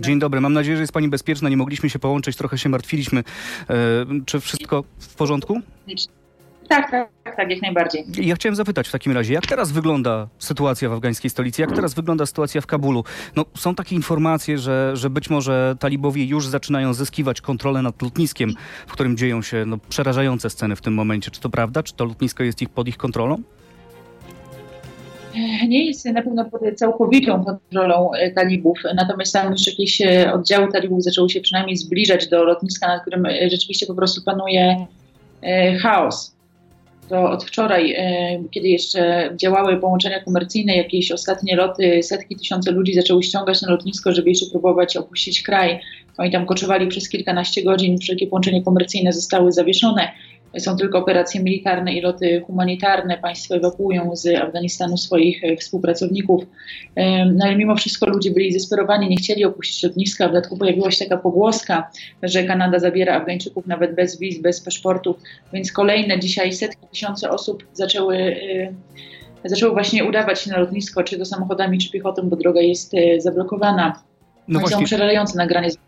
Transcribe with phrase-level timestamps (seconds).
[0.00, 1.48] Dzień dobry, mam nadzieję, że jest pani bezpieczna.
[1.48, 3.20] Nie mogliśmy się połączyć, trochę się martwiliśmy.
[3.70, 3.74] E,
[4.26, 5.60] czy wszystko w porządku?
[6.68, 8.04] Tak, tak, tak, jak najbardziej.
[8.16, 11.62] Ja chciałem zapytać w takim razie, jak teraz wygląda sytuacja w afgańskiej stolicy?
[11.62, 13.04] Jak teraz wygląda sytuacja w Kabulu?
[13.36, 18.50] No, są takie informacje, że, że być może talibowie już zaczynają zyskiwać kontrolę nad lotniskiem,
[18.86, 21.30] w którym dzieją się no, przerażające sceny w tym momencie.
[21.30, 21.82] Czy to prawda?
[21.82, 23.42] Czy to lotnisko jest ich pod ich kontrolą?
[25.68, 30.72] Nie jest na pewno pod całkowitą kontrolą e, talibów, natomiast tam już jakieś e, oddziały
[30.72, 34.86] talibów zaczęły się przynajmniej zbliżać do lotniska, nad którym e, rzeczywiście po prostu panuje
[35.82, 36.36] chaos.
[37.08, 37.96] To od wczoraj,
[38.50, 44.12] kiedy jeszcze działały połączenia komercyjne, jakieś ostatnie loty, setki tysiące ludzi zaczęły ściągać na lotnisko,
[44.12, 45.80] żeby jeszcze próbować opuścić kraj.
[46.18, 50.08] Oni tam koczowali przez kilkanaście godzin, wszelkie połączenia komercyjne zostały zawieszone
[50.58, 53.18] są tylko operacje militarne i loty humanitarne.
[53.18, 56.42] Państwo ewakuują z Afganistanu swoich e, współpracowników.
[57.32, 60.28] No ale mimo wszystko ludzie byli zdesperowani, nie chcieli opuścić lotniska.
[60.28, 61.90] W dodatku pojawiła się taka pogłoska,
[62.22, 65.16] że Kanada zabiera Afgańczyków nawet bez wiz, bez paszportów.
[65.52, 71.18] Więc kolejne dzisiaj setki tysiące osób zaczęły e, zaczęły właśnie udawać się na lotnisko, czy
[71.18, 74.02] to samochodami, czy piechotą, bo droga jest e, zablokowana.
[74.48, 74.78] No właśnie.
[74.78, 75.78] Są przerażające nagrania z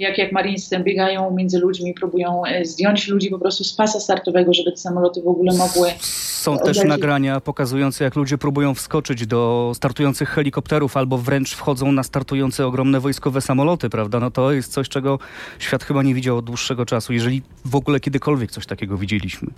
[0.00, 4.54] jak, jak Marines biegają między ludźmi, próbują e, zdjąć ludzi po prostu z pasa startowego,
[4.54, 5.88] żeby te samoloty w ogóle mogły.
[6.00, 12.02] Są też nagrania pokazujące, jak ludzie próbują wskoczyć do startujących helikopterów albo wręcz wchodzą na
[12.02, 14.20] startujące ogromne wojskowe samoloty, prawda?
[14.20, 15.18] No to jest coś, czego
[15.58, 19.48] świat chyba nie widział od dłuższego czasu, jeżeli w ogóle kiedykolwiek coś takiego widzieliśmy.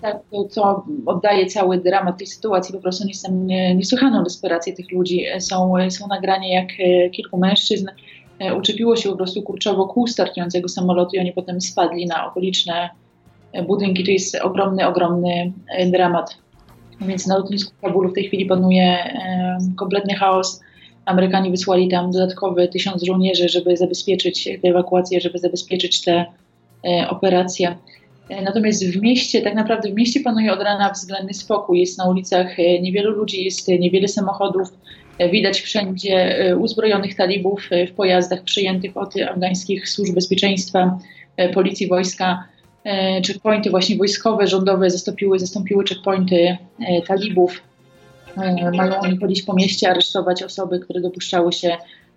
[0.00, 3.04] Tak, to co oddaje cały dramat tej sytuacji, po prostu
[3.74, 5.24] niesłychaną desperację tych ludzi.
[5.38, 8.21] Są, są nagrania, jak e, kilku mężczyzn E,
[8.56, 12.90] uczepiło się po prostu kurczowo kół startującego samolotu i oni potem spadli na okoliczne
[13.52, 14.04] e, budynki.
[14.04, 16.36] To jest ogromny, ogromny e, dramat.
[17.00, 18.98] Więc na lotnisku Kabulu w tej chwili panuje
[19.76, 20.60] kompletny chaos.
[21.04, 26.24] Amerykanie wysłali tam dodatkowe tysiąc żołnierzy, żeby zabezpieczyć tę ewakuację, żeby zabezpieczyć te
[27.08, 27.76] operacje.
[28.42, 31.80] Natomiast w mieście, tak naprawdę w mieście panuje od rana względny spokój.
[31.80, 34.68] Jest na ulicach niewielu ludzi, jest niewiele samochodów.
[35.18, 40.98] Widać wszędzie e, uzbrojonych talibów e, w pojazdach przyjętych od afgańskich służb bezpieczeństwa,
[41.36, 42.44] e, policji, wojska.
[43.26, 46.56] Checkpointy właśnie wojskowe, rządowe zastąpiły, zastąpiły checkpointy
[47.06, 47.62] talibów.
[48.72, 51.76] Mają oni chodzić po mieście, aresztować osoby, które dopuszczały się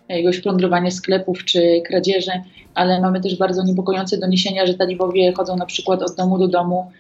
[0.10, 2.32] jakiegoś plądrowania sklepów czy kradzieży,
[2.74, 6.92] ale mamy też bardzo niepokojące doniesienia, że talibowie chodzą na przykład od domu do domu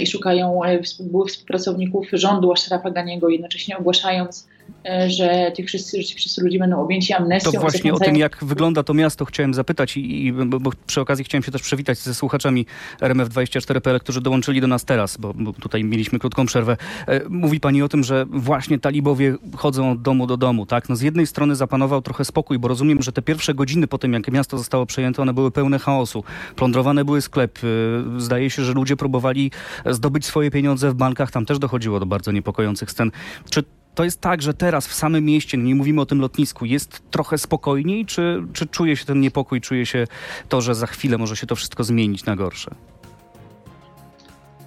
[0.00, 0.60] i szukają
[1.00, 4.61] byłych współpracowników rządu Ashrafa Ganiego, jednocześnie ogłaszając E,
[5.06, 7.52] że tych wszyscy, że wszyscy ludzie będą objęci amnestią.
[7.52, 11.00] To właśnie o tym, jak wygląda to miasto, chciałem zapytać i, i bo, bo, przy
[11.00, 12.66] okazji chciałem się też przywitać ze słuchaczami
[13.00, 16.76] RMF24.pl, którzy dołączyli do nas teraz, bo, bo, tutaj mieliśmy krótką przerwę.
[17.06, 20.88] E, mówi pani o tym, że właśnie talibowie chodzą od domu do domu, tak?
[20.88, 24.12] No z jednej strony zapanował trochę spokój, bo rozumiem, że te pierwsze godziny po tym,
[24.12, 26.24] jak miasto zostało przejęte, one były pełne chaosu.
[26.56, 28.02] Plądrowane były sklepy.
[28.18, 29.50] Zdaje się, że ludzie próbowali
[29.86, 31.30] zdobyć swoje pieniądze w bankach.
[31.30, 33.10] Tam też dochodziło do bardzo niepokojących scen.
[33.50, 33.62] Czy
[33.94, 37.38] to jest tak, że teraz w samym mieście, nie mówimy o tym lotnisku, jest trochę
[37.38, 40.06] spokojniej, czy, czy czuje się ten niepokój, czuje się
[40.48, 42.74] to, że za chwilę może się to wszystko zmienić na gorsze?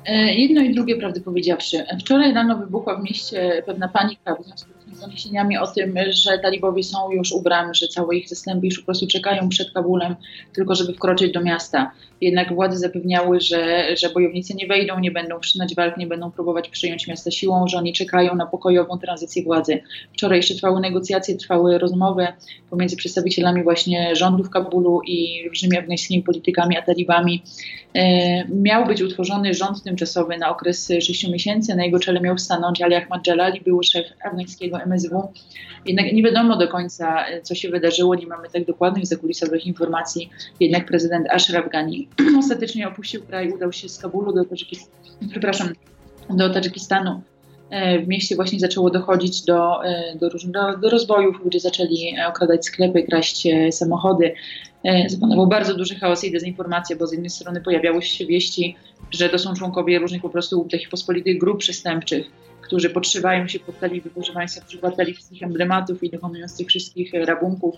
[0.06, 1.86] E, jedno i drugie, prawdę powiedziawszy.
[2.00, 6.84] Wczoraj rano wybuchła w mieście pewna panika w związku z doniesieniami o tym, że talibowie
[6.84, 10.16] są już u bram, że całe ich zastępy już po prostu czekają przed Kabulem,
[10.54, 11.92] tylko żeby wkroczyć do miasta.
[12.22, 16.70] Jednak władze zapewniały, że, że bojownicy nie wejdą, nie będą wszczynać walk, nie będą próbować
[16.70, 19.82] przyjąć miasta siłą, że oni czekają na pokojową tranzycję władzy.
[20.14, 22.28] Wczoraj jeszcze trwały negocjacje, trwały rozmowy
[22.70, 27.44] pomiędzy przedstawicielami właśnie rządu w Kabulu i różnymi afgańskimi politykami, a talibami.
[27.96, 31.76] E, miał być utworzony rząd tymczasowy na okres 6 miesięcy.
[31.76, 35.32] Na jego czele miał stanąć Ali Ahmad Jalali, był szef afgańskiego MSW.
[35.86, 40.30] Jednak nie wiadomo do końca, co się wydarzyło, nie mamy tak dokładnych zakulisowych informacji.
[40.60, 42.08] Jednak prezydent Ashraf Ghani
[42.40, 44.92] ostatecznie opuścił kraj, udał się z Kabulu do Tadżykistanu,
[45.32, 45.70] przepraszam,
[46.30, 47.22] do Tadżykistanu.
[47.70, 52.66] E, w mieście właśnie zaczęło dochodzić do, e, do, do, do rozbojów, ludzie zaczęli okradać
[52.66, 54.34] sklepy, kraść samochody.
[54.84, 58.76] E, zapanował bardzo duży chaos i dezinformacja, bo z jednej strony pojawiały się wieści,
[59.12, 62.26] że to są członkowie różnych po prostu takich pospolitych grup przestępczych,
[62.66, 63.76] którzy podszywają się pod
[64.16, 67.76] używając na przykład talibskich emblematów i dokonując tych wszystkich rabunków.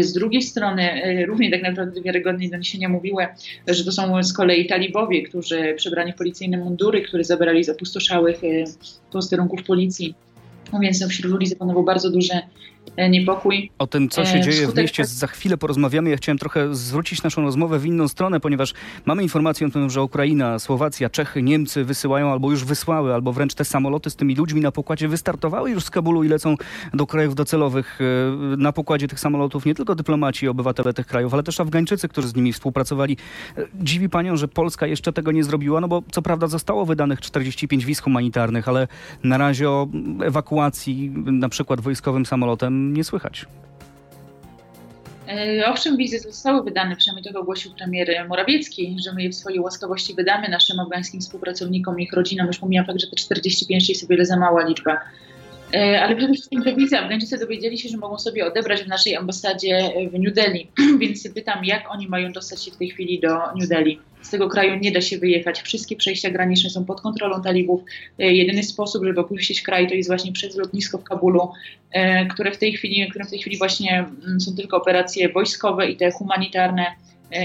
[0.00, 3.26] Z drugiej strony e, równie tak naprawdę wiarygodne doniesienia mówiły,
[3.68, 8.44] że to są z kolei talibowie, którzy przebrani w policyjne mundury, które zabrali z opustoszałych
[8.44, 8.64] e,
[9.12, 10.14] posterunków policji.
[10.72, 12.32] No więc wśród ludzi zapanował bardzo duży
[13.10, 13.70] niepokój.
[13.78, 16.10] O tym, co się dzieje w mieście, za chwilę porozmawiamy.
[16.10, 20.02] Ja chciałem trochę zwrócić naszą rozmowę w inną stronę, ponieważ mamy informację o tym, że
[20.02, 24.60] Ukraina, Słowacja, Czechy, Niemcy wysyłają albo już wysłały, albo wręcz te samoloty z tymi ludźmi
[24.60, 26.56] na pokładzie wystartowały już z Kabulu i lecą
[26.94, 27.98] do krajów docelowych.
[28.58, 32.28] Na pokładzie tych samolotów nie tylko dyplomaci i obywatele tych krajów, ale też Afgańczycy, którzy
[32.28, 33.16] z nimi współpracowali.
[33.74, 37.84] Dziwi panią, że Polska jeszcze tego nie zrobiła, no bo co prawda zostało wydanych 45
[37.84, 38.88] wiz humanitarnych, ale
[39.24, 39.88] na razie o
[40.22, 43.46] ewakuacji na przykład wojskowym samolotem nie słychać.
[45.28, 49.60] E, owszem, wizy zostały wydane, przynajmniej tego ogłosił premier Morawiecki, że my je w swojej
[49.60, 52.46] łaskawości wydamy naszym afgańskim współpracownikom i ich rodzinom.
[52.46, 55.00] Już pomijam fakt, że te 45 jest o wiele za mała liczba.
[55.74, 59.16] E, ale przede wszystkim te wizy Afgańczycy dowiedzieli się, że mogą sobie odebrać w naszej
[59.16, 60.70] ambasadzie w New Delhi.
[61.00, 64.00] Więc pytam, jak oni mają dostać się w tej chwili do New Delhi?
[64.24, 65.62] Z tego kraju nie da się wyjechać.
[65.62, 67.82] Wszystkie przejścia graniczne są pod kontrolą talibów.
[68.18, 71.52] E, jedyny sposób, żeby opuścić kraj, to jest właśnie przez lotnisko w Kabulu,
[71.90, 75.90] e, które w tej chwili, które w tej chwili właśnie mm, są tylko operacje wojskowe
[75.90, 76.86] i te humanitarne.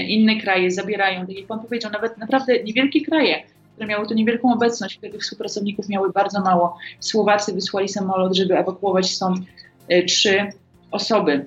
[0.08, 3.42] Inne kraje zabierają, tak jak pan powiedział, nawet naprawdę niewielkie kraje
[3.80, 6.76] które miały tu niewielką obecność, tych współpracowników miały bardzo mało.
[7.00, 9.38] Słowacy wysłali samolot, żeby ewakuować stąd
[9.88, 10.46] e, trzy
[10.90, 11.44] osoby.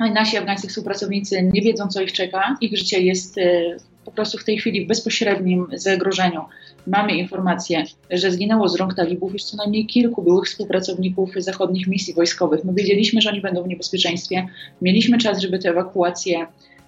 [0.00, 2.56] Nasi afgańscy współpracownicy nie wiedzą, co ich czeka.
[2.60, 6.44] Ich życie jest e, po prostu w tej chwili w bezpośrednim zagrożeniu.
[6.86, 12.14] Mamy informację, że zginęło z rąk talibów już co najmniej kilku byłych współpracowników zachodnich misji
[12.14, 12.64] wojskowych.
[12.64, 14.46] My wiedzieliśmy, że oni będą w niebezpieczeństwie.
[14.82, 16.46] Mieliśmy czas, żeby tę ewakuację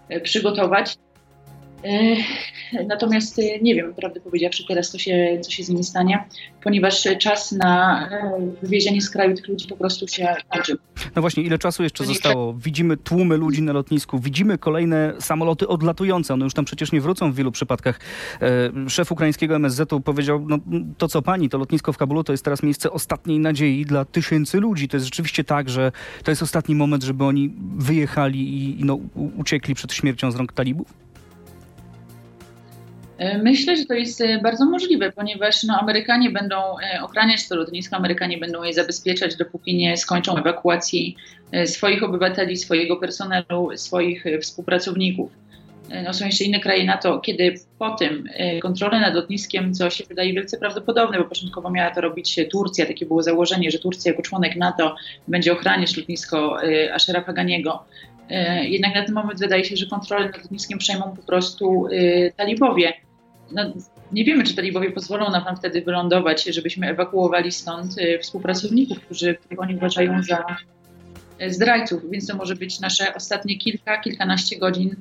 [0.08, 0.96] e, przygotować.
[2.88, 6.24] Natomiast y, nie wiem, prawdę powiedziawszy, teraz to się, co się z nimi stanie,
[6.62, 8.04] ponieważ czas na
[8.38, 10.76] y, wywiezienie z kraju tych ludzi po prostu się kończy.
[11.16, 12.54] No właśnie, ile czasu jeszcze zostało?
[12.54, 16.34] Widzimy tłumy ludzi na lotnisku, widzimy kolejne samoloty odlatujące.
[16.34, 18.00] One już tam przecież nie wrócą w wielu przypadkach.
[18.42, 20.58] E, szef ukraińskiego MSZ-u powiedział, no
[20.98, 24.60] to co pani, to lotnisko w Kabulu to jest teraz miejsce ostatniej nadziei dla tysięcy
[24.60, 24.88] ludzi.
[24.88, 25.92] To jest rzeczywiście tak, że
[26.24, 28.98] to jest ostatni moment, żeby oni wyjechali i no,
[29.36, 31.04] uciekli przed śmiercią z rąk talibów?
[33.18, 37.56] E, myślę, że to jest e, bardzo możliwe, ponieważ no, Amerykanie będą e, ochraniać to
[37.56, 41.16] lotnisko, Amerykanie będą je zabezpieczać, dopóki nie skończą ewakuacji
[41.64, 45.30] swoich obywateli, swojego personelu, swoich współpracowników.
[46.04, 48.28] No, są jeszcze inne kraje NATO, kiedy po tym
[48.62, 53.06] kontrolę nad lotniskiem, co się wydaje wielce prawdopodobne, bo początkowo miała to robić Turcja, takie
[53.06, 54.96] było założenie, że Turcja jako członek NATO
[55.28, 56.56] będzie ochraniać lotnisko
[56.92, 57.84] Ashera Paganiego.
[58.62, 61.88] Jednak na ten moment wydaje się, że kontrolę nad lotniskiem przejmą po prostu
[62.36, 62.92] talibowie
[63.52, 63.72] no,
[64.12, 69.76] nie wiemy, czy talibowie pozwolą nam wtedy wylądować, żebyśmy ewakuowali stąd y, współpracowników, którzy, oni
[69.76, 70.44] uważają za
[71.48, 74.96] zdrajców, więc to może być nasze ostatnie kilka, kilkanaście godzin,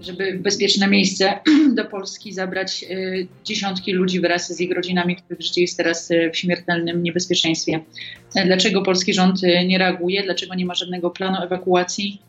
[0.00, 1.38] żeby w bezpieczne miejsce
[1.76, 2.84] do Polski zabrać
[3.44, 7.80] dziesiątki ludzi wraz z ich rodzinami, których życie jest teraz w śmiertelnym niebezpieczeństwie.
[8.46, 10.22] Dlaczego polski rząd nie reaguje?
[10.22, 12.22] Dlaczego nie ma żadnego planu ewakuacji?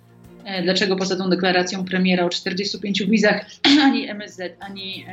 [0.46, 3.46] E, dlaczego poza tą deklaracją premiera o 45 wizach
[3.86, 5.06] ani MSZ, ani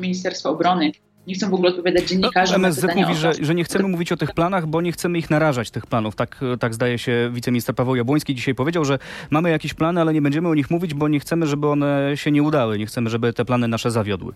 [0.00, 0.92] Ministerstwo Obrony
[1.26, 2.62] nie chcą w ogóle odpowiadać dziennikarzom.
[2.62, 5.30] No, MSZ mówi, że, że nie chcemy mówić o tych planach, bo nie chcemy ich
[5.30, 6.16] narażać, tych planów.
[6.16, 8.98] Tak, tak zdaje się wiceminister Paweł Jabłoński dzisiaj powiedział, że
[9.30, 12.30] mamy jakieś plany, ale nie będziemy o nich mówić, bo nie chcemy, żeby one się
[12.30, 12.78] nie udały.
[12.78, 14.32] Nie chcemy, żeby te plany nasze zawiodły.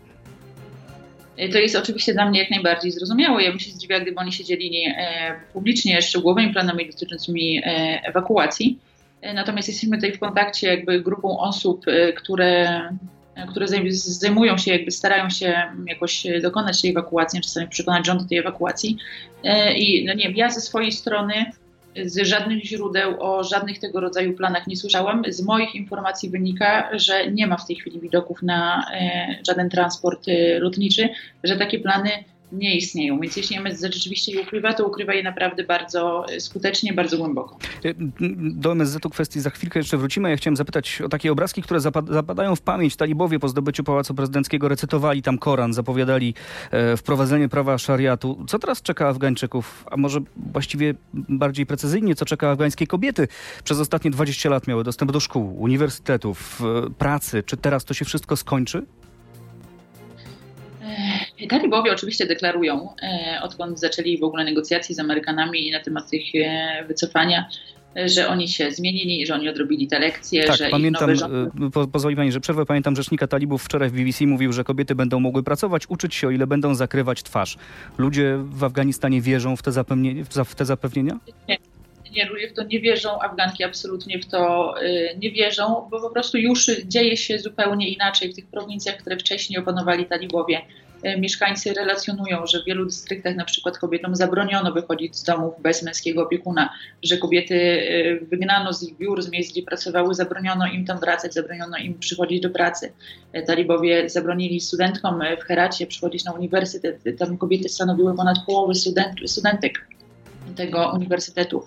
[1.37, 3.43] E, to jest oczywiście dla mnie jak najbardziej zrozumiałe.
[3.43, 7.63] Ja bym się zdziwiła, gdyby oni się dzielili e, publicznie szczegółowymi planami dotyczącymi
[8.05, 8.79] ewakuacji.
[9.35, 12.81] Natomiast jesteśmy tutaj w kontakcie jakby grupą osób, e, które,
[13.35, 18.29] e, które zajmują się, jakby starają się jakoś dokonać tej ewakuacji, czasami przekonać rząd do
[18.29, 18.97] tej ewakuacji.
[19.45, 21.35] E, I no nie wiem, ja ze swojej strony
[22.05, 25.23] z żadnych źródeł o żadnych tego rodzaju planach nie słyszałam.
[25.29, 28.87] Z moich informacji wynika, że nie ma w tej chwili widoków na
[29.47, 30.27] żaden transport
[30.59, 31.09] lotniczy,
[31.45, 32.11] że takie plany
[32.53, 33.21] nie istnieją.
[33.21, 37.59] Więc jeśli MSZ rzeczywiście je ukrywa, to ukrywa je naprawdę bardzo skutecznie, bardzo głęboko.
[37.85, 37.95] Y,
[38.39, 40.31] do MSZ-u kwestii za chwilkę jeszcze wrócimy.
[40.31, 42.97] Ja chciałem zapytać o takie obrazki, które zapadają w pamięć.
[42.97, 46.35] Talibowie po zdobyciu Pałacu Prezydenckiego recytowali tam Koran, zapowiadali
[46.71, 48.45] e, wprowadzenie prawa szariatu.
[48.49, 49.85] Co teraz czeka Afgańczyków?
[49.91, 53.29] A może właściwie bardziej precyzyjnie, co czeka afgańskie kobiety?
[53.65, 57.43] Przez ostatnie 20 lat miały dostęp do szkół, uniwersytetów, e, pracy.
[57.43, 58.83] Czy teraz to się wszystko skończy?
[61.49, 66.85] Talibowie oczywiście deklarują, e, odkąd zaczęli w ogóle negocjacje z Amerykanami na temat tych e,
[66.89, 67.49] wycofania,
[68.07, 72.17] że oni się zmienili, że oni odrobili te lekcje, tak, że pamiętam, e, po, pozwoli
[72.17, 75.83] pani, że przerwę, pamiętam rzecznika talibów wczoraj w BBC mówił, że kobiety będą mogły pracować,
[75.89, 77.57] uczyć się, o ile będą zakrywać twarz.
[77.99, 79.71] Ludzie w Afganistanie wierzą w te,
[80.45, 81.19] w te zapewnienia?
[81.49, 81.59] Nie.
[82.17, 84.75] Nie, ludzie w to nie wierzą, Afganki absolutnie w to
[85.19, 89.59] nie wierzą, bo po prostu już dzieje się zupełnie inaczej w tych prowincjach, które wcześniej
[89.59, 90.61] opanowali talibowie
[91.19, 96.23] mieszkańcy relacjonują, że w wielu dystryktach na przykład kobietom zabroniono wychodzić z domów bez męskiego
[96.23, 96.71] opiekuna,
[97.03, 97.57] że kobiety
[98.31, 102.41] wygnano z ich biur, z miejsc, gdzie pracowały, zabroniono im tam wracać, zabroniono im przychodzić
[102.41, 102.93] do pracy.
[103.47, 107.03] Talibowie zabronili studentkom w Heracie przychodzić na uniwersytet.
[107.19, 109.89] Tam kobiety stanowiły ponad połowę student, studentek
[110.57, 111.65] tego uniwersytetu.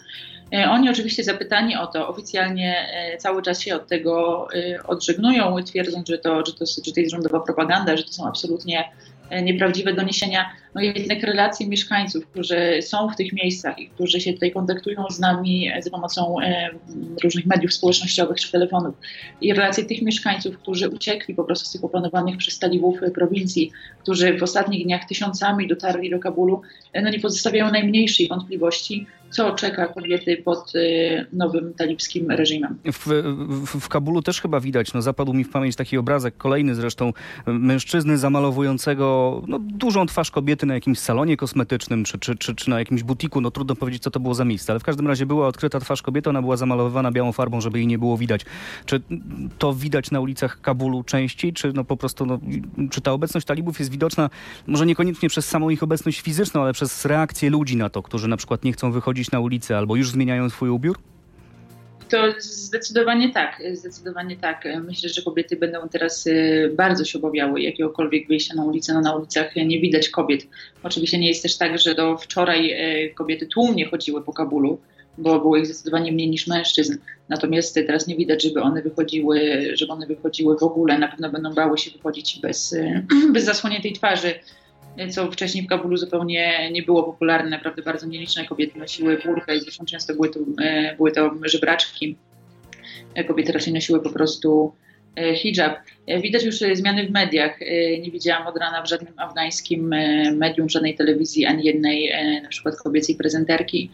[0.54, 5.64] E, oni oczywiście zapytani o to oficjalnie e, cały czas się od tego e, odżegnują,
[5.64, 8.92] twierdząc, że to, że to, że to jest rządowa propaganda, że to są absolutnie
[9.32, 10.50] nieprawdziwe doniesienia.
[10.78, 15.20] No jednak relacje mieszkańców, którzy są w tych miejscach i którzy się tutaj kontaktują z
[15.20, 16.36] nami za pomocą
[17.24, 18.96] różnych mediów społecznościowych czy telefonów
[19.42, 24.38] i relacje tych mieszkańców, którzy uciekli po prostu z tych opanowanych przez talibów prowincji, którzy
[24.38, 26.62] w ostatnich dniach tysiącami dotarli do Kabulu,
[27.04, 30.74] no nie pozostawiają najmniejszej wątpliwości, co czeka kobiety pod
[31.34, 32.78] nowym talibskim reżimem.
[32.86, 33.08] W,
[33.66, 37.14] w, w, Kabulu też chyba widać, no zapadł mi w pamięć taki obrazek, kolejny zresztą,
[37.46, 42.80] mężczyzny zamalowującego no, dużą twarz kobiety na jakimś salonie kosmetycznym czy, czy, czy, czy na
[42.80, 43.42] jakimś butiku.
[43.42, 46.02] No trudno powiedzieć, co to było za miejsce, ale w każdym razie była odkryta twarz
[46.02, 48.46] kobiety, ona była zamalowana białą farbą, żeby jej nie było widać.
[48.86, 49.02] Czy
[49.58, 52.40] to widać na ulicach Kabulu częściej, czy no po prostu, no,
[52.92, 54.30] czy ta obecność talibów jest widoczna,
[54.68, 58.38] może niekoniecznie przez samą ich obecność fizyczną, ale przez reakcję ludzi na to, którzy na
[58.38, 60.98] przykład nie chcą wychodzić na ulicę albo już zmieniają swój ubiór?
[62.10, 64.68] To zdecydowanie tak, zdecydowanie tak.
[64.88, 68.94] Myślę, że kobiety będą teraz y, bardzo się obawiały jakiegokolwiek wyjścia na ulicę.
[68.94, 70.48] No, na ulicach nie widać kobiet.
[70.84, 72.72] Oczywiście nie jest też tak, że do wczoraj
[73.06, 74.80] y, kobiety tłumnie chodziły po Kabulu,
[75.18, 76.98] bo było ich zdecydowanie mniej niż mężczyzn.
[77.30, 80.98] Natomiast teraz nie widać, żeby one wychodziły, żeby one wychodziły w ogóle.
[80.98, 84.34] Na pewno będą bały się wychodzić bez, y, bez zasłoniętej twarzy
[85.10, 87.50] co wcześniej w Kabulu zupełnie nie było popularne.
[87.50, 92.16] Naprawdę bardzo nieliczne kobiety nosiły burkę i zresztą często były to, e, były to żebraczki.
[93.16, 94.74] E, kobiety raczej nosiły po prostu
[95.16, 95.80] e, hijab.
[96.22, 97.60] Widać już zmiany w mediach.
[98.02, 99.96] Nie widziałam od rana w żadnym afgańskim
[100.38, 102.14] medium, żadnej telewizji, ani jednej
[102.44, 103.92] na przykład kobiecej prezenterki.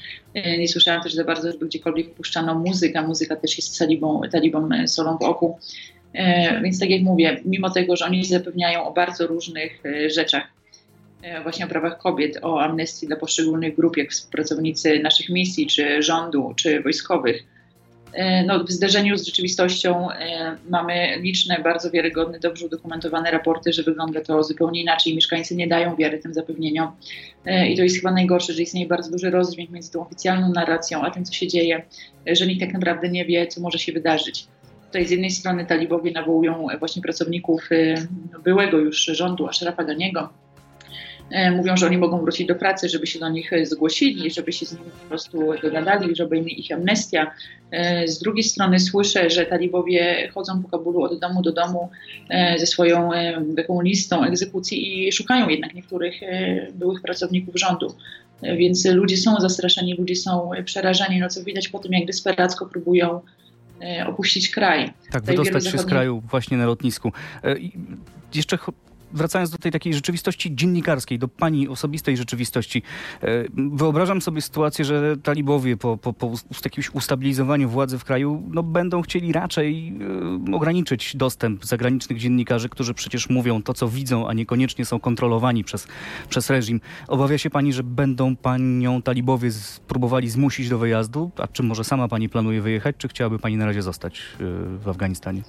[0.59, 3.01] Nie słyszałam też za bardzo, żeby gdziekolwiek puszczano muzykę.
[3.01, 5.59] Muzyka też jest talibą, talibą solą w oku.
[6.63, 10.43] Więc tak jak mówię, mimo tego, że oni zapewniają o bardzo różnych rzeczach,
[11.43, 16.53] właśnie o prawach kobiet, o amnestii dla poszczególnych grup, jak współpracownicy naszych misji, czy rządu,
[16.55, 17.43] czy wojskowych.
[18.13, 23.83] E, no, w zderzeniu z rzeczywistością e, mamy liczne, bardzo wiarygodne, dobrze udokumentowane raporty, że
[23.83, 25.15] wygląda to zupełnie inaczej.
[25.15, 26.91] Mieszkańcy nie dają wiary tym zapewnieniom.
[27.69, 31.11] I to jest chyba najgorsze, że istnieje bardzo duży rozdźwięk między tą oficjalną narracją, a
[31.11, 31.83] tym, co się dzieje,
[32.27, 34.47] że nikt tak naprawdę nie wie, co może się wydarzyć.
[34.85, 37.69] Tutaj z jednej strony talibowie nawołują właśnie pracowników
[38.43, 40.52] byłego już rządu Ashrafa Ganiego, E,
[41.55, 44.65] mówią, że oni mogą wrócić do pracy, żeby się do nich e, zgłosili, żeby się
[44.65, 47.31] z nimi po prostu dogadali, żeby im ich amnestia.
[47.71, 51.89] E, z drugiej strony słyszę, że talibowie chodzą po Kabulu od domu do domu
[52.57, 53.09] ze swoją
[53.55, 56.13] taką listą egzekucji i szukają jednak niektórych
[56.73, 57.95] byłych pracowników rządu.
[58.57, 63.21] Więc ludzie są zastraszeni, ludzie są przerażeni, no co widać po tym, jak desperacko próbują
[64.07, 64.93] opuścić kraj.
[65.11, 67.11] Tak, wydostać się z kraju właśnie na lotnisku.
[68.35, 68.57] Jeszcze
[69.13, 72.83] wracając do tej takiej rzeczywistości dziennikarskiej, do pani osobistej rzeczywistości,
[73.21, 73.27] e,
[73.57, 76.31] wyobrażam sobie sytuację, że talibowie po, po, po
[76.65, 79.93] jakimś ustabilizowaniu władzy w kraju no, będą chcieli raczej
[80.49, 85.63] e, ograniczyć dostęp zagranicznych dziennikarzy, którzy przecież mówią to, co widzą, a niekoniecznie są kontrolowani
[85.63, 85.87] przez,
[86.29, 86.81] przez reżim.
[87.07, 89.49] Obawia się pani, że będą panią talibowie
[89.87, 91.31] próbowali zmusić do wyjazdu?
[91.37, 94.43] A czy może sama pani planuje wyjechać, czy chciałaby pani na razie zostać e,
[94.77, 95.41] w Afganistanie?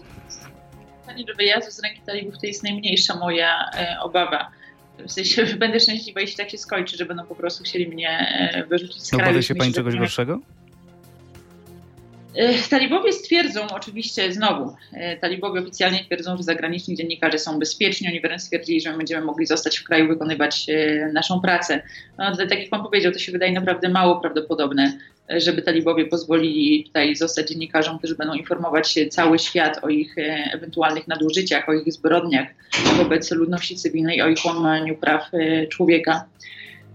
[1.24, 4.50] Do wyjazdu z ręki talibów to jest najmniejsza moja e, obawa.
[5.06, 8.10] W sensie, że będę szczęśliwa, jeśli tak się skończy, że będą po prostu chcieli mnie
[8.10, 9.24] e, wyrzucić z kraju.
[9.24, 10.40] Obawia się pani czegoś gorszego?
[12.34, 14.76] E, talibowie stwierdzą, oczywiście znowu,
[15.20, 18.08] talibowie oficjalnie twierdzą, że zagraniczni dziennikarze są bezpieczni.
[18.08, 20.66] Oni wręcz stwierdzili, że my będziemy mogli zostać w kraju, wykonywać
[21.12, 21.82] naszą pracę.
[22.18, 27.16] No, tak jak pan powiedział, to się wydaje naprawdę mało prawdopodobne żeby talibowie pozwolili tutaj
[27.16, 32.48] zostać dziennikarzom, którzy będą informować cały świat o ich e, ewentualnych nadużyciach, o ich zbrodniach
[32.96, 36.24] wobec ludności cywilnej, o ich łamaniu praw e, człowieka.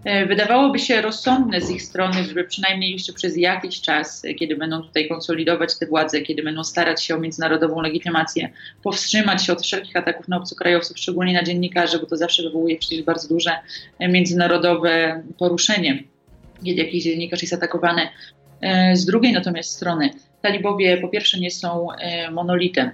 [0.05, 4.83] E, wydawałoby się rozsądne z ich strony, żeby przynajmniej jeszcze przez jakiś czas, kiedy będą
[4.83, 8.49] tutaj konsolidować te władze, kiedy będą starać się o międzynarodową legitymację,
[8.83, 13.01] powstrzymać się od wszelkich ataków na obcokrajowców, szczególnie na dziennikarzy, bo to zawsze wywołuje przecież
[13.01, 13.51] bardzo duże
[13.99, 16.03] międzynarodowe poruszenie
[16.65, 18.01] kiedy jakiś dziennikarz jest atakowany.
[18.61, 20.09] E, z drugiej natomiast strony
[20.41, 22.91] talibowie po pierwsze nie są e, monolitem.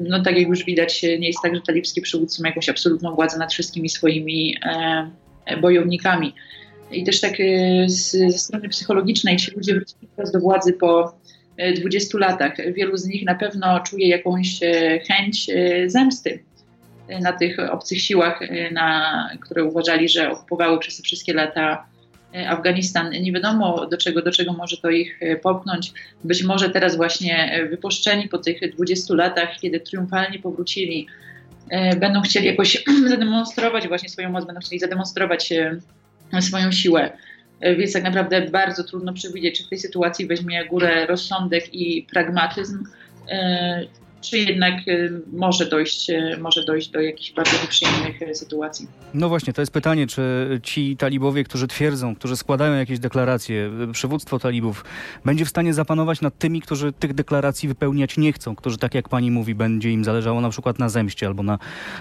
[0.00, 3.38] No, tak jak już widać, nie jest tak, że talibskie przywódcy mają jakąś absolutną władzę
[3.38, 4.56] nad wszystkimi swoimi
[5.46, 6.34] e, bojownikami.
[6.90, 7.32] I też tak
[7.86, 11.14] ze strony psychologicznej ci ludzie wrócili teraz do władzy po
[11.76, 12.52] 20 latach.
[12.72, 14.60] Wielu z nich na pewno czuje jakąś
[15.08, 15.46] chęć
[15.86, 16.44] zemsty
[17.20, 18.40] na tych obcych siłach,
[18.72, 21.86] na, które uważali, że okupowały przez te wszystkie lata
[22.48, 23.10] Afganistan.
[23.10, 25.92] Nie wiadomo do czego, do czego może to ich popchnąć.
[26.24, 31.06] Być może teraz właśnie wypuszczeni po tych 20 latach, kiedy triumfalnie powrócili,
[32.00, 35.52] będą chcieli jakoś zademonstrować właśnie swoją moc, będą chcieli zademonstrować
[36.40, 37.10] swoją siłę.
[37.78, 42.84] Więc tak naprawdę bardzo trudno przewidzieć, czy w tej sytuacji weźmie górę rozsądek i pragmatyzm,
[44.20, 48.86] czy jednak y, może dojść, y, może dojść do jakichś bardzo nieprzyjemnych y, sytuacji.
[49.14, 50.22] No właśnie, to jest pytanie, czy
[50.62, 54.84] ci talibowie, którzy twierdzą, którzy składają jakieś deklaracje, przywództwo talibów,
[55.24, 59.08] będzie w stanie zapanować nad tymi, którzy tych deklaracji wypełniać nie chcą, którzy, tak jak
[59.08, 61.58] pani mówi, będzie im zależało na przykład na zemście albo na,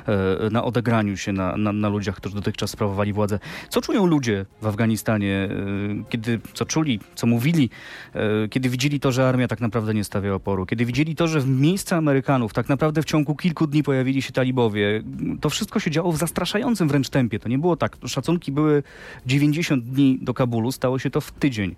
[0.08, 3.40] e, na odegraniu się na, na, na ludziach, którzy dotychczas sprawowali władzę.
[3.70, 7.70] Co czują ludzie w Afganistanie, e, kiedy, co czuli, co mówili,
[8.14, 11.40] e, kiedy widzieli to, że armia tak naprawdę nie stawia oporu, kiedy widzieli to, że
[11.40, 12.54] w miejsca Amerykanów.
[12.54, 15.04] Tak naprawdę w ciągu kilku dni pojawili się talibowie.
[15.42, 17.40] To wszystko się działo w zastraszającym wręcz tempie.
[17.40, 17.98] To nie było tak.
[18.08, 18.84] Szacunki były
[19.26, 21.76] 90 dni do Kabulu, stało się to w tydzień.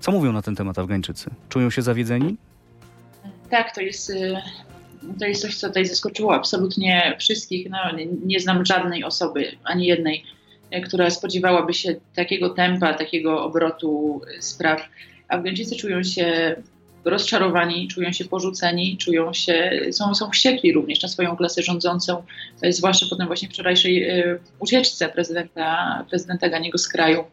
[0.00, 1.30] Co mówią na ten temat Afgańczycy?
[1.48, 2.36] Czują się zawiedzeni?
[3.50, 4.36] Tak, to jest, y,
[5.18, 7.70] to jest coś, co tutaj zaskoczyło absolutnie wszystkich.
[7.70, 7.78] No,
[8.24, 10.24] nie znam żadnej osoby, ani jednej,
[10.74, 14.88] y, która spodziewałaby się takiego tempa, takiego obrotu spraw.
[15.28, 16.56] Afgańczycy czują się
[17.06, 22.22] rozczarowani, czują się porzuceni, czują się, są, są wściekli również na swoją klasę rządzącą,
[22.70, 27.24] zwłaszcza po tym właśnie wczorajszej e, ucieczce prezydenta, prezydenta Ganiego z kraju.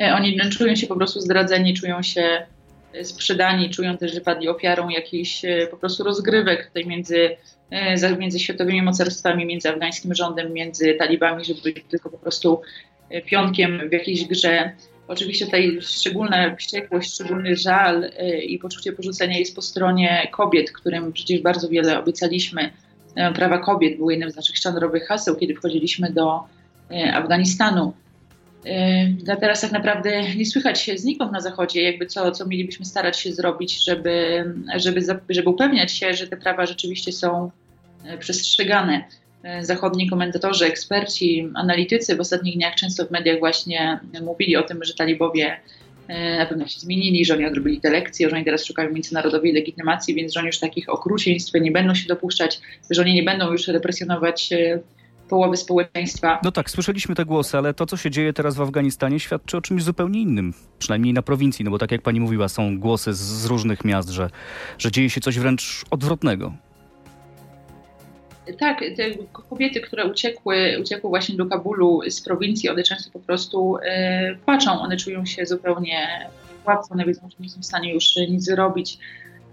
[0.00, 2.46] E, oni czują się po prostu zdradzeni, czują się
[2.92, 7.36] e, sprzedani, czują też, że padli ofiarą jakichś po prostu rozgrywek tutaj między,
[8.18, 12.60] między światowymi mocarstwami, między afgańskim rządem, między talibami, żeby być tylko po prostu
[13.26, 14.72] pionkiem w jakiejś grze.
[15.10, 21.12] Oczywiście tutaj szczególna wściekłość, szczególny żal y, i poczucie porzucenia jest po stronie kobiet, którym
[21.12, 22.70] przecież bardzo wiele obiecaliśmy.
[23.14, 26.40] E, prawa kobiet były jednym z naszych sztandarowych haseł, kiedy wchodziliśmy do
[26.90, 27.92] e, Afganistanu.
[28.66, 33.20] E, teraz tak naprawdę nie słychać się znikąd na Zachodzie, jakby co, co mielibyśmy starać
[33.20, 34.44] się zrobić, żeby,
[34.76, 37.50] żeby, żeby upewniać się, że te prawa rzeczywiście są
[38.18, 39.04] przestrzegane.
[39.42, 44.84] E, zachodni komentatorzy, eksperci, analitycy w ostatnich dniach często w mediach właśnie mówili o tym,
[44.84, 45.56] że talibowie
[46.08, 49.52] e, na pewno się zmienili, że oni odrobili te lekcje, że oni teraz szukają międzynarodowej
[49.52, 53.52] legitymacji, więc że oni już takich okrucieństw nie będą się dopuszczać, że oni nie będą
[53.52, 54.80] już represjonować e,
[55.28, 56.40] połowy społeczeństwa.
[56.44, 59.60] No tak, słyszeliśmy te głosy, ale to, co się dzieje teraz w Afganistanie, świadczy o
[59.60, 63.46] czymś zupełnie innym, przynajmniej na prowincji, no bo tak jak pani mówiła, są głosy z,
[63.46, 64.30] różnych miast, że,
[64.78, 66.52] że dzieje się coś wręcz odwrotnego
[68.58, 73.76] tak, te kobiety, które uciekły, uciekły właśnie do Kabulu z prowincji, one często po prostu
[73.82, 76.30] e, płaczą, one czują się zupełnie
[76.64, 78.98] płacą, one wiedzą, że nie są w stanie już nic zrobić.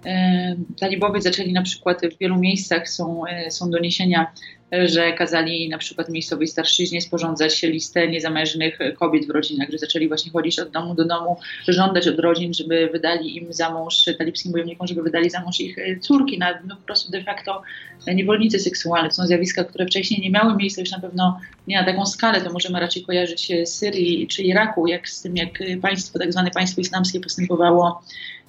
[0.05, 4.31] E, talibowie zaczęli na przykład w wielu miejscach są, e, są doniesienia
[4.71, 10.31] że kazali na przykład miejscowej starszyźnie sporządzać listę niezamężnych kobiet w rodzinach, że zaczęli właśnie
[10.31, 14.87] chodzić od domu do domu, żądać od rodzin, żeby wydali im za mąż talibskim bojownikom,
[14.87, 17.61] żeby wydali za mąż ich e, córki, na, no po prostu de facto
[18.07, 19.09] niewolnicy seksualne.
[19.09, 22.41] To są zjawiska, które wcześniej nie miały miejsca, już na pewno nie na taką skalę,
[22.41, 25.49] to możemy raczej kojarzyć Syrii czy Iraku, jak z tym, jak
[25.81, 28.01] państwo, tak zwane państwo islamskie postępowało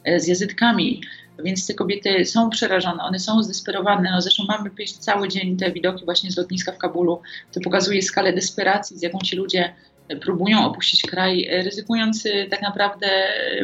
[0.04, 1.00] e, z jazytkami.
[1.44, 4.11] Więc te kobiety są przerażone, one są zdesperowane.
[4.11, 7.22] No zresztą mamy cały dzień te widoki właśnie z lotniska w Kabulu.
[7.53, 9.74] To pokazuje skalę desperacji, z jaką ci ludzie
[10.16, 13.07] próbują opuścić kraj, ryzykując y, tak naprawdę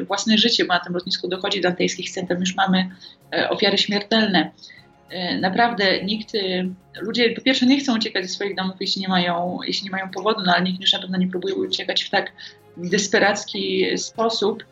[0.07, 2.91] własne życie, bo na tym lotnisku dochodzi do antejskich scen, tam już mamy
[3.33, 4.51] e, ofiary śmiertelne.
[5.11, 6.33] E, naprawdę nikt,
[7.01, 10.11] ludzie po pierwsze nie chcą uciekać ze swoich domów, jeśli nie mają, jeśli nie mają
[10.11, 12.33] powodu, no ale nikt już na pewno nie próbuje uciekać w tak
[12.77, 14.65] desperacki sposób,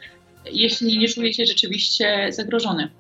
[0.51, 2.91] jeśli nie czuje się rzeczywiście zagrożony.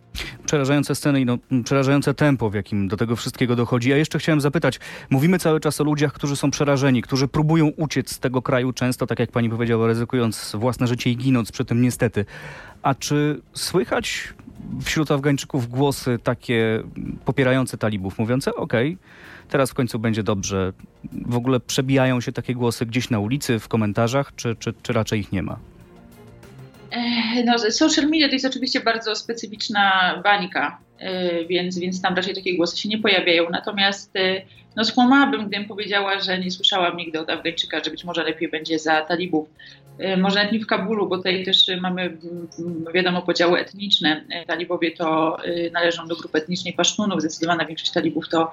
[0.46, 3.92] Przerażające sceny i no, przerażające tempo, w jakim do tego wszystkiego dochodzi.
[3.92, 8.12] A jeszcze chciałem zapytać, mówimy cały czas o ludziach, którzy są przerażeni, którzy próbują uciec
[8.12, 11.83] z tego kraju, często, tak jak pani powiedziała, ryzykując własne życie i ginąc przy tym
[11.83, 12.24] niestety.
[12.83, 14.35] A czy słychać
[14.85, 16.83] wśród Afgańczyków głosy takie
[17.24, 20.72] popierające talibów, mówiące okej, okay, teraz w końcu będzie dobrze.
[21.26, 25.20] W ogóle przebijają się takie głosy gdzieś na ulicy, w komentarzach, czy, czy, czy raczej
[25.20, 25.71] ich nie ma?
[27.44, 32.57] No, social media to jest oczywiście bardzo specyficzna bańka, e, więc, więc tam raczej takie
[32.57, 33.50] głosy się nie pojawiają.
[33.50, 34.42] Natomiast e,
[34.76, 38.78] no, skłamałabym, gdybym powiedziała, że nie słyszałam nigdy od Afgańczyka, że być może lepiej będzie
[38.78, 39.48] za talibów.
[39.98, 42.16] E, może nawet nie w Kabulu, bo tutaj też mamy,
[42.94, 44.24] wiadomo, podziały etniczne.
[44.46, 45.37] Talibowie to
[45.72, 48.52] należą do grupy etnicznej Pasztunów, zdecydowana większość talibów to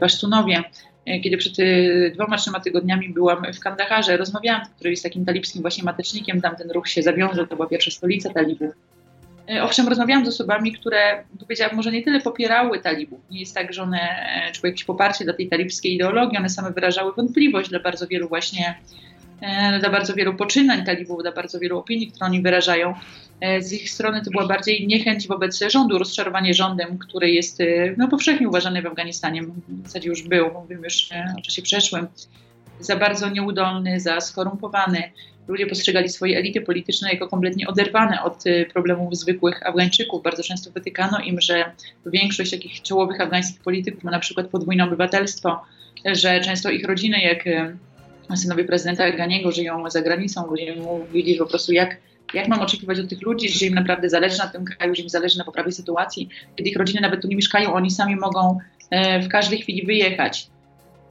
[0.00, 0.62] Pasztunowie.
[1.06, 5.62] E, kiedy przed e, dwoma, trzema tygodniami byłam w Kandaharze, rozmawiałam, który jest takim talibskim
[5.62, 8.74] właśnie matecznikiem, tam ten ruch się zawiązał, to była pierwsza stolica talibów.
[9.50, 13.20] E, owszem, rozmawiałam z osobami, które powiedziałam, może nie tyle popierały talibów.
[13.30, 13.98] Nie jest tak, że one
[14.52, 18.74] czuły jakieś poparcie dla tej talibskiej ideologii, one same wyrażały wątpliwość dla bardzo wielu właśnie,
[19.80, 22.94] dla bardzo wielu poczynań talibów, dla bardzo wielu opinii, które oni wyrażają.
[23.60, 27.58] Z ich strony to była bardziej niechęć wobec rządu, rozczarowanie rządem, który jest
[27.96, 32.06] no, powszechnie uważany w Afganistanie, w zasadzie już był, mówimy już o czasie przeszłym,
[32.80, 35.12] za bardzo nieudolny, za skorumpowany
[35.48, 40.22] ludzie postrzegali swoje elity polityczne jako kompletnie oderwane od problemów zwykłych Afgańczyków.
[40.22, 41.72] Bardzo często wytykano im, że
[42.06, 45.62] większość takich czołowych afgańskich polityków ma na przykład podwójne obywatelstwo,
[46.04, 47.44] że często ich rodziny, jak
[48.34, 50.46] synowie prezydenta Ganiego, żyją za granicą.
[50.46, 51.96] Ludzie mówili po prostu, jak,
[52.34, 55.08] jak mam oczekiwać od tych ludzi, że im naprawdę zależy na tym kraju, że im
[55.08, 58.58] zależy na poprawie sytuacji, kiedy ich rodziny nawet tu nie mieszkają, oni sami mogą
[58.90, 60.46] e, w każdej chwili wyjechać.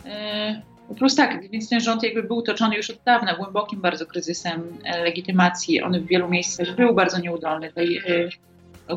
[0.06, 0.62] E,
[0.97, 5.04] Plus tak, więc ten rząd jakby był toczony już od dawna głębokim bardzo kryzysem e,
[5.04, 5.82] legitymacji.
[5.82, 7.71] On w wielu miejscach był bardzo nieudolny.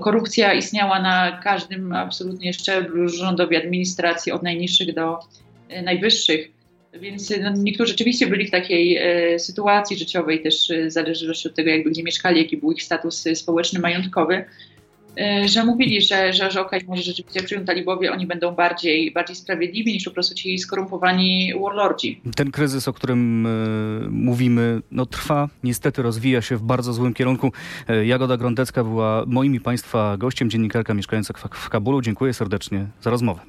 [0.00, 5.18] Korupcja istniała na każdym absolutnie szczeblu rządowi administracji, od najniższych do
[5.85, 6.56] najwyższych.
[7.01, 11.55] Więc no, niektórzy rzeczywiście byli w takiej e, sytuacji życiowej, też e, w zależności od
[11.55, 14.45] tego, jakby gdzie mieszkali, jaki był ich status społeczny, majątkowy,
[15.17, 18.55] E, że mówili, że, że, że okej, okay, może rzeczywiście jak przyjdą talibowie, oni będą
[18.55, 22.21] bardziej, bardziej sprawiedliwi niż po prostu ci skorumpowani warlordzi.
[22.37, 23.51] Ten kryzys, o którym y,
[24.11, 27.53] mówimy, no trwa, niestety rozwija się w bardzo złym kierunku.
[27.89, 32.03] E, Jagoda Grądecka była moim i Państwa gościem, dziennikarka mieszkająca w, w Kabulu.
[32.03, 33.41] Dziękuję serdecznie za rozmowę.